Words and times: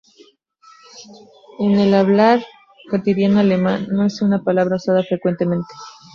En 1.59 1.73
el 1.77 1.93
hablar 1.93 2.43
cotidiano 2.89 3.37
alemán, 3.39 3.85
no 3.91 4.03
es 4.03 4.23
una 4.23 4.43
palabra 4.43 4.77
usada 4.77 5.03
frecuentemente. 5.03 5.69